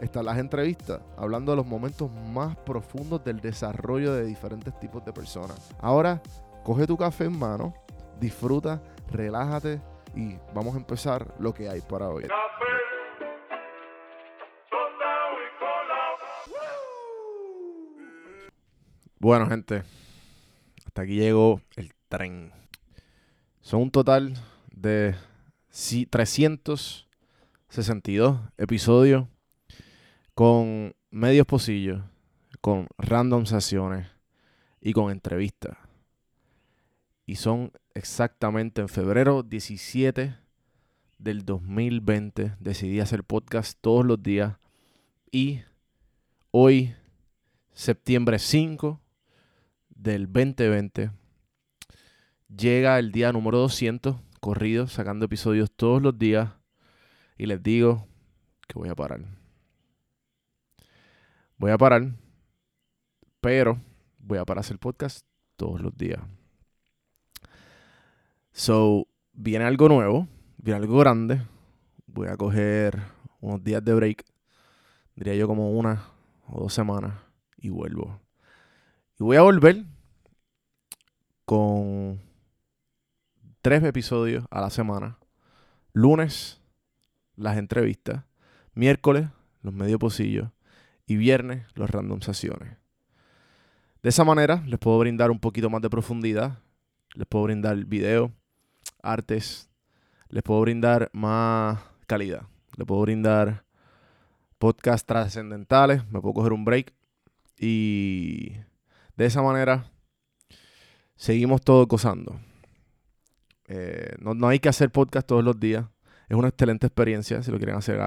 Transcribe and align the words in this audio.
están 0.00 0.24
las 0.24 0.38
entrevistas, 0.38 1.00
hablando 1.16 1.52
de 1.52 1.56
los 1.56 1.66
momentos 1.66 2.10
más 2.10 2.56
profundos 2.56 3.24
del 3.24 3.40
desarrollo 3.40 4.14
de 4.14 4.24
diferentes 4.24 4.78
tipos 4.78 5.04
de 5.04 5.12
personas. 5.12 5.74
Ahora, 5.80 6.22
coge 6.64 6.86
tu 6.86 6.96
café 6.96 7.24
en 7.24 7.38
mano, 7.38 7.74
disfruta, 8.20 8.82
relájate 9.10 9.80
y 10.14 10.36
vamos 10.54 10.74
a 10.74 10.78
empezar 10.78 11.34
lo 11.38 11.52
que 11.52 11.68
hay 11.68 11.80
para 11.80 12.08
hoy. 12.08 12.26
Bueno, 19.20 19.48
gente, 19.48 19.82
hasta 20.86 21.02
aquí 21.02 21.16
llegó 21.16 21.60
el 21.74 21.92
tren. 22.08 22.52
Son 23.60 23.82
un 23.82 23.90
total 23.90 24.34
de 24.70 25.16
362 25.70 28.38
episodios 28.56 29.26
con 30.38 30.94
medios 31.10 31.48
pocillos, 31.48 32.00
con 32.60 32.86
random 32.96 33.44
sesiones 33.44 34.06
y 34.80 34.92
con 34.92 35.10
entrevistas. 35.10 35.76
Y 37.26 37.34
son 37.34 37.72
exactamente 37.92 38.80
en 38.80 38.88
febrero 38.88 39.42
17 39.42 40.36
del 41.18 41.44
2020. 41.44 42.54
Decidí 42.60 43.00
hacer 43.00 43.24
podcast 43.24 43.76
todos 43.80 44.06
los 44.06 44.22
días. 44.22 44.58
Y 45.32 45.62
hoy, 46.52 46.94
septiembre 47.72 48.38
5 48.38 49.00
del 49.88 50.32
2020, 50.32 51.10
llega 52.56 53.00
el 53.00 53.10
día 53.10 53.32
número 53.32 53.58
200, 53.58 54.14
corrido, 54.38 54.86
sacando 54.86 55.24
episodios 55.24 55.68
todos 55.72 56.00
los 56.00 56.16
días. 56.16 56.52
Y 57.36 57.46
les 57.46 57.60
digo 57.60 58.06
que 58.68 58.78
voy 58.78 58.88
a 58.88 58.94
parar. 58.94 59.37
Voy 61.58 61.72
a 61.72 61.76
parar, 61.76 62.12
pero 63.40 63.80
voy 64.20 64.38
a 64.38 64.44
parar 64.44 64.60
hacer 64.60 64.78
podcast 64.78 65.26
todos 65.56 65.80
los 65.80 65.96
días. 65.96 66.20
So, 68.52 69.08
viene 69.32 69.64
algo 69.64 69.88
nuevo, 69.88 70.28
viene 70.56 70.78
algo 70.78 70.98
grande. 70.98 71.42
Voy 72.06 72.28
a 72.28 72.36
coger 72.36 73.02
unos 73.40 73.64
días 73.64 73.84
de 73.84 73.92
break, 73.92 74.24
diría 75.16 75.34
yo 75.34 75.48
como 75.48 75.72
una 75.72 76.04
o 76.46 76.60
dos 76.60 76.72
semanas, 76.72 77.14
y 77.56 77.70
vuelvo. 77.70 78.20
Y 79.18 79.24
voy 79.24 79.36
a 79.36 79.42
volver 79.42 79.84
con 81.44 82.20
tres 83.62 83.82
episodios 83.82 84.44
a 84.52 84.60
la 84.60 84.70
semana. 84.70 85.18
Lunes, 85.92 86.60
las 87.34 87.56
entrevistas. 87.56 88.22
Miércoles, 88.74 89.28
los 89.62 89.74
medio 89.74 89.98
pocillos 89.98 90.50
y 91.08 91.16
viernes 91.16 91.66
los 91.74 91.90
random 91.90 92.20
sesiones. 92.20 92.76
De 94.02 94.10
esa 94.10 94.22
manera 94.22 94.62
les 94.66 94.78
puedo 94.78 94.98
brindar 94.98 95.30
un 95.30 95.40
poquito 95.40 95.70
más 95.70 95.82
de 95.82 95.90
profundidad, 95.90 96.60
les 97.14 97.26
puedo 97.26 97.44
brindar 97.44 97.76
video, 97.84 98.30
artes, 99.02 99.70
les 100.28 100.42
puedo 100.42 100.60
brindar 100.60 101.10
más 101.12 101.80
calidad, 102.06 102.42
les 102.76 102.86
puedo 102.86 103.00
brindar 103.00 103.64
podcasts 104.58 105.06
trascendentales, 105.06 106.06
me 106.10 106.20
puedo 106.20 106.34
coger 106.34 106.52
un 106.52 106.64
break 106.64 106.92
y 107.58 108.52
de 109.16 109.26
esa 109.26 109.42
manera 109.42 109.90
seguimos 111.16 111.62
todos 111.62 111.88
gozando. 111.88 112.38
Eh, 113.66 114.14
no, 114.20 114.34
no, 114.34 114.48
hay 114.48 114.58
que 114.58 114.68
hacer 114.68 114.90
podcast 114.90 115.26
todos 115.26 115.42
los 115.42 115.58
días. 115.58 115.86
Es 116.28 116.36
una 116.36 116.48
excelente 116.48 116.86
experiencia 116.86 117.42
si 117.42 117.50
lo 117.50 117.56
quieren 117.56 117.76
hacer. 117.76 117.98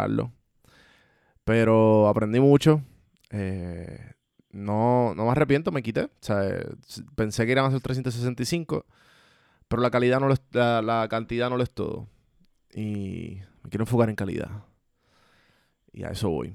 Pero 1.44 2.08
aprendí 2.08 2.40
mucho. 2.40 2.82
Eh, 3.32 4.14
no, 4.52 5.16
no 5.16 5.26
me 5.26 5.32
arrepiento, 5.32 5.72
me 5.72 5.82
quité. 5.82 6.04
O 6.04 6.10
sea, 6.20 6.44
pensé 7.16 7.46
que 7.46 7.54
iban 7.54 7.66
a 7.66 7.72
ser 7.72 7.82
365, 7.82 8.86
pero 9.68 9.82
la 9.82 9.90
calidad 9.90 10.20
no 10.20 10.28
lo 10.28 10.34
es, 10.34 10.42
la, 10.52 11.08
cantidad 11.10 11.50
no 11.50 11.58
lo 11.58 11.64
es 11.64 11.72
todo. 11.72 12.08
Y 12.74 13.40
me 13.64 13.70
quiero 13.70 13.84
enfocar 13.84 14.10
en 14.10 14.16
calidad. 14.16 14.66
Y 15.94 16.04
a 16.04 16.10
eso 16.10 16.30
voy. 16.30 16.54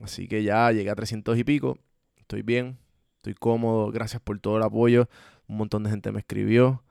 Así 0.00 0.28
que 0.28 0.42
ya 0.42 0.70
llegué 0.72 0.90
a 0.90 0.94
300 0.94 1.38
y 1.38 1.44
pico. 1.44 1.78
Estoy 2.16 2.42
bien, 2.42 2.78
estoy 3.16 3.34
cómodo. 3.34 3.90
Gracias 3.92 4.20
por 4.22 4.38
todo 4.38 4.56
el 4.56 4.62
apoyo. 4.62 5.08
Un 5.46 5.58
montón 5.58 5.82
de 5.84 5.90
gente 5.90 6.12
me 6.12 6.20
escribió. 6.20 6.82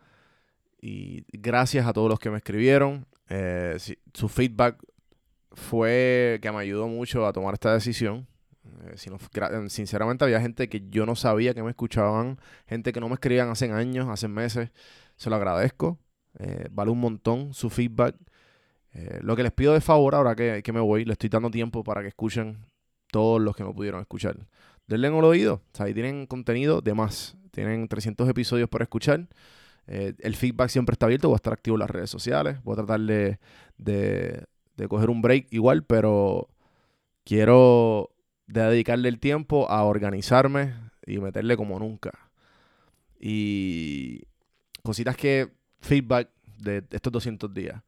Y 0.81 1.25
gracias 1.39 1.87
a 1.87 1.93
todos 1.93 2.09
los 2.09 2.19
que 2.19 2.29
me 2.29 2.37
escribieron. 2.37 3.07
Eh, 3.29 3.77
su 4.13 4.29
feedback 4.29 4.77
fue 5.51 6.39
que 6.41 6.51
me 6.51 6.59
ayudó 6.59 6.87
mucho 6.87 7.25
a 7.25 7.33
tomar 7.33 7.55
esta 7.55 7.73
decisión. 7.73 8.27
Eh, 8.83 8.95
eh, 8.95 9.69
sinceramente 9.69 10.23
había 10.23 10.41
gente 10.41 10.69
que 10.69 10.83
yo 10.89 11.05
no 11.05 11.15
sabía 11.15 11.53
que 11.53 11.63
me 11.63 11.69
escuchaban, 11.69 12.39
gente 12.67 12.93
que 12.93 12.99
no 12.99 13.07
me 13.07 13.15
escribían 13.15 13.49
hace 13.49 13.71
años, 13.71 14.07
hace 14.09 14.27
meses. 14.27 14.71
Se 15.15 15.29
lo 15.29 15.35
agradezco. 15.35 15.99
Eh, 16.39 16.67
vale 16.71 16.91
un 16.91 16.99
montón 16.99 17.53
su 17.53 17.69
feedback. 17.69 18.15
lo 19.21 19.35
que 19.35 19.43
les 19.43 19.51
pido 19.51 19.73
de 19.73 19.81
favor 19.81 20.15
ahora 20.15 20.35
que, 20.35 20.71
me 20.73 20.79
voy, 20.79 21.05
le 21.05 21.13
estoy 21.13 21.29
dando 21.29 21.51
tiempo 21.51 21.83
para 21.83 22.01
que 22.01 22.07
escuchen 22.09 22.65
todos 23.11 23.41
los 23.41 23.55
que 23.55 23.63
no 23.63 23.73
pudieron 23.73 24.01
escuchar. 24.01 24.37
Denle 24.87 25.07
en 25.09 25.15
el 25.15 25.23
oído. 25.25 25.55
O 25.55 25.75
sea, 25.75 25.87
ahí 25.87 25.93
tienen 25.93 26.27
contenido 26.27 26.81
de 26.81 26.93
más. 26.93 27.37
Tienen 27.51 27.87
300 27.87 28.29
episodios 28.29 28.69
para 28.69 28.83
escuchar. 28.83 29.27
el 29.87 30.35
feedback 30.35 30.69
siempre 30.69 30.93
está 30.93 31.07
abierto. 31.07 31.29
Voy 31.29 31.35
a 31.35 31.37
estar 31.37 31.53
activo 31.53 31.75
en 31.75 31.81
las 31.81 31.89
redes 31.89 32.09
sociales. 32.09 32.63
Voy 32.63 32.73
a 32.73 32.77
tratar 32.77 33.01
de, 33.01 33.39
de 33.77 34.87
coger 34.87 35.09
un 35.09 35.21
break 35.21 35.47
igual, 35.51 35.83
pero 35.83 36.49
quiero 37.25 38.14
de 38.47 38.61
dedicarle 38.61 39.09
el 39.09 39.19
tiempo 39.19 39.69
a 39.69 39.83
organizarme 39.83 40.73
y 41.05 41.19
meterle 41.19 41.57
como 41.57 41.79
nunca. 41.79 42.11
Y 43.19 44.23
cositas 44.83 45.15
que, 45.15 45.51
feedback 45.81 46.29
de 46.57 46.83
estos 46.91 47.11
200 47.11 47.53
días. 47.53 47.81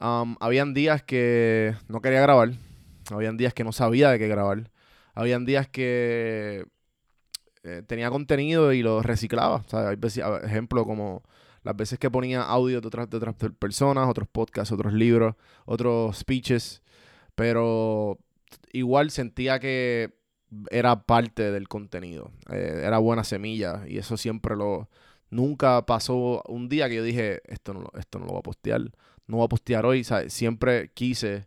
Um, 0.00 0.36
habían 0.40 0.72
días 0.72 1.02
que 1.02 1.74
no 1.88 2.00
quería 2.00 2.20
grabar, 2.20 2.52
habían 3.10 3.36
días 3.36 3.52
que 3.52 3.64
no 3.64 3.72
sabía 3.72 4.10
de 4.10 4.18
qué 4.18 4.28
grabar, 4.28 4.70
habían 5.14 5.44
días 5.44 5.68
que 5.68 6.64
eh, 7.62 7.82
tenía 7.86 8.10
contenido 8.10 8.72
y 8.72 8.82
lo 8.82 9.02
reciclaba. 9.02 9.64
O 9.70 9.76
hay 9.76 9.98
ejemplo 10.44 10.84
como 10.86 11.22
las 11.62 11.76
veces 11.76 11.98
que 11.98 12.10
ponía 12.10 12.42
audio 12.42 12.80
de 12.80 12.88
otras 12.88 13.34
personas, 13.58 14.08
otros 14.08 14.28
podcasts, 14.28 14.72
otros 14.72 14.94
libros, 14.94 15.34
otros 15.66 16.16
speeches, 16.16 16.82
pero 17.34 18.18
igual 18.72 19.10
sentía 19.10 19.58
que 19.58 20.14
era 20.70 21.04
parte 21.04 21.52
del 21.52 21.68
contenido, 21.68 22.32
eh, 22.50 22.82
era 22.84 22.98
buena 22.98 23.24
semilla 23.24 23.84
y 23.86 23.98
eso 23.98 24.16
siempre 24.16 24.56
lo... 24.56 24.88
Nunca 25.30 25.86
pasó 25.86 26.42
un 26.48 26.68
día 26.68 26.88
que 26.88 26.96
yo 26.96 27.04
dije, 27.04 27.40
esto 27.44 27.72
no, 27.72 27.84
esto 27.96 28.18
no 28.18 28.24
lo 28.24 28.32
voy 28.32 28.40
a 28.40 28.42
postear, 28.42 28.80
no 29.28 29.36
voy 29.36 29.44
a 29.44 29.48
postear 29.48 29.86
hoy, 29.86 30.04
siempre 30.26 30.90
quise 30.92 31.46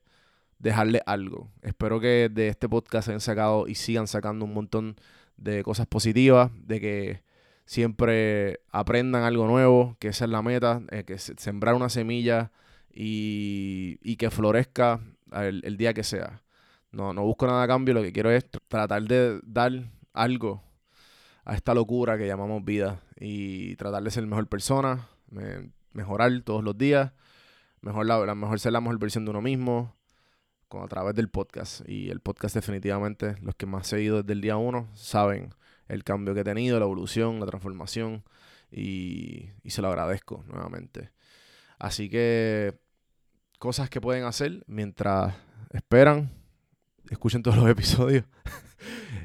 dejarle 0.58 1.02
algo. 1.06 1.52
Espero 1.62 2.00
que 2.00 2.30
de 2.31 2.47
este 2.47 2.69
podcast 2.69 3.09
hayan 3.09 3.20
sacado 3.20 3.68
y 3.68 3.75
sigan 3.75 4.08
sacando 4.08 4.46
un 4.46 4.53
montón 4.53 4.96
de 5.35 5.64
cosas 5.64 5.85
positivas, 5.88 6.50
de 6.55 6.79
que 6.79 7.23
siempre 7.66 8.61
aprendan 8.72 9.23
algo 9.23 9.47
nuevo, 9.47 9.97
que 10.00 10.09
esa 10.09 10.26
es 10.26 10.32
la 10.32 10.41
meta, 10.41 10.82
eh, 10.91 11.03
que 11.03 11.17
sembrar 11.17 11.76
una 11.76 11.90
semilla 11.90 12.52
y, 12.94 14.00
y 14.02 14.16
que 14.16 14.32
florezca 14.32 15.02
el, 15.34 15.78
día 15.78 15.94
que 15.94 16.03
sea. 16.03 16.42
No, 16.93 17.11
no 17.11 17.23
busco 17.23 17.47
nada 17.47 17.63
a 17.63 17.67
cambio, 17.67 17.95
lo 17.95 18.03
que 18.03 18.13
quiero 18.13 18.29
es 18.29 18.45
tratar 18.67 19.01
de 19.03 19.40
dar 19.43 19.72
algo 20.13 20.63
a 21.43 21.55
esta 21.55 21.73
locura 21.73 22.19
que 22.19 22.28
llamamos 22.28 22.63
vida 22.63 23.01
y 23.19 23.75
tratar 23.78 24.03
de 24.03 24.11
ser 24.11 24.28
mejor 24.28 24.47
persona, 24.47 25.09
mejorar 25.91 26.31
todos 26.45 26.63
los 26.63 26.78
días, 26.78 27.11
mejor, 27.81 28.05
mejor 28.35 28.59
ser 28.59 28.73
la 28.73 28.79
mejor 28.79 28.99
versión 28.99 29.25
de 29.25 29.31
uno 29.31 29.41
mismo 29.41 29.95
con, 30.69 30.84
a 30.84 30.87
través 30.87 31.16
del 31.16 31.29
podcast. 31.29 31.81
Y 31.90 32.11
el 32.11 32.19
podcast 32.19 32.53
definitivamente, 32.53 33.37
los 33.41 33.55
que 33.55 33.66
más 33.66 33.87
he 33.87 33.97
seguido 33.97 34.22
desde 34.22 34.34
el 34.34 34.41
día 34.41 34.57
uno, 34.57 34.87
saben 34.93 35.49
el 35.87 36.03
cambio 36.03 36.35
que 36.35 36.41
he 36.41 36.45
tenido, 36.45 36.78
la 36.78 36.85
evolución, 36.85 37.40
la 37.40 37.47
transformación 37.47 38.23
y, 38.72 39.49
y 39.63 39.72
se 39.72 39.81
lo 39.81 39.87
agradezco 39.87 40.43
nuevamente. 40.47 41.09
Así 41.79 42.07
que 42.07 42.79
cosas 43.57 43.90
que 43.90 43.99
pueden 43.99 44.25
hacer 44.25 44.63
mientras 44.67 45.34
esperan 45.72 46.42
escuchen 47.14 47.42
todos 47.42 47.58
los 47.58 47.70
episodios. 47.70 48.26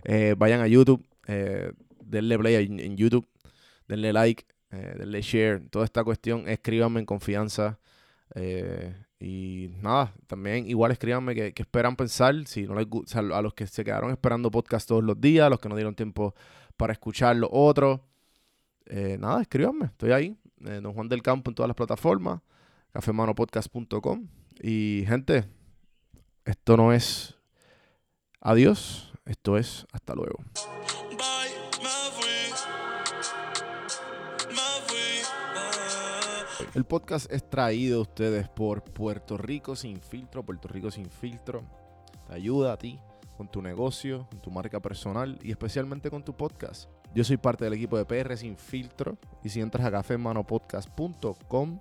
Eh, 0.04 0.34
vayan 0.38 0.60
a 0.60 0.68
YouTube, 0.68 1.04
eh, 1.26 1.72
denle 2.00 2.38
play 2.38 2.54
en, 2.54 2.96
YouTube, 2.96 3.26
denle 3.88 4.12
like, 4.12 4.46
eh, 4.70 4.94
denle 4.96 5.20
share, 5.20 5.60
toda 5.68 5.84
esta 5.84 6.04
cuestión, 6.04 6.48
escríbanme 6.48 7.00
en 7.00 7.06
confianza. 7.06 7.78
y 9.20 9.70
nada, 9.82 10.14
también 10.28 10.68
igual 10.68 10.92
escríbanme 10.92 11.34
que, 11.34 11.52
esperan 11.56 11.96
pensar, 11.96 12.34
si 12.46 12.66
no 12.66 12.74
les 12.76 12.86
a 13.16 13.42
los 13.42 13.54
que 13.54 13.66
se 13.66 13.84
quedaron 13.84 14.10
esperando 14.10 14.50
podcast 14.50 14.86
todos 14.88 15.02
los 15.02 15.20
días, 15.20 15.46
a 15.46 15.50
los 15.50 15.58
que 15.58 15.68
no 15.68 15.74
dieron 15.74 15.94
tiempo 15.94 16.34
para 16.76 16.92
escuchar 16.92 17.34
los 17.36 17.50
otros. 17.52 18.00
nada, 19.18 19.42
escríbanme, 19.42 19.86
estoy 19.86 20.12
ahí, 20.12 20.36
Don 20.56 20.92
Juan 20.94 21.08
del 21.08 21.22
Campo 21.22 21.50
en 21.50 21.54
todas 21.54 21.68
las 21.68 21.76
plataformas, 21.76 22.40
cafemanopodcast.com. 22.92 24.28
Y 24.62 25.04
gente, 25.06 25.44
esto 26.44 26.76
no 26.76 26.92
es 26.92 27.37
adiós, 28.40 29.12
esto 29.24 29.56
es 29.56 29.86
hasta 29.92 30.14
luego. 30.14 30.38
El 36.74 36.84
podcast 36.84 37.32
es 37.32 37.48
traído 37.48 37.98
a 37.98 38.02
ustedes 38.02 38.48
por 38.48 38.82
Puerto 38.84 39.38
Rico 39.38 39.74
Sin 39.74 40.00
Filtro. 40.00 40.44
Puerto 40.44 40.68
Rico 40.68 40.90
Sin 40.90 41.10
Filtro 41.10 41.62
te 42.26 42.34
ayuda 42.34 42.72
a 42.72 42.76
ti 42.76 43.00
con 43.36 43.48
tu 43.48 43.62
negocio, 43.62 44.26
con 44.30 44.40
tu 44.40 44.50
marca 44.50 44.80
personal 44.80 45.38
y 45.42 45.50
especialmente 45.50 46.10
con 46.10 46.24
tu 46.24 46.36
podcast. 46.36 46.90
Yo 47.14 47.24
soy 47.24 47.36
parte 47.36 47.64
del 47.64 47.74
equipo 47.74 47.96
de 47.96 48.04
PR 48.04 48.36
Sin 48.36 48.56
Filtro 48.56 49.16
y 49.42 49.48
si 49.48 49.60
entras 49.60 49.86
a 49.86 49.90
cafemanopodcast.com 49.90 51.80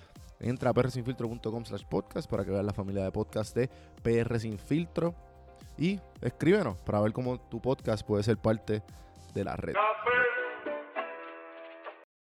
Entra 0.41 0.71
a 0.71 0.73
prsinfiltro.com 0.73 1.65
slash 1.65 1.83
podcast 1.85 2.29
para 2.29 2.43
que 2.43 2.51
veas 2.51 2.65
la 2.65 2.73
familia 2.73 3.03
de 3.03 3.11
podcast 3.11 3.55
de 3.55 3.69
PR 4.01 4.39
Sin 4.39 4.57
Filtro 4.57 5.13
y 5.77 5.99
escríbenos 6.21 6.77
para 6.81 6.99
ver 6.99 7.13
cómo 7.13 7.39
tu 7.39 7.61
podcast 7.61 8.05
puede 8.05 8.23
ser 8.23 8.37
parte 8.37 8.83
de 9.33 9.43
la 9.43 9.55
red. 9.55 9.73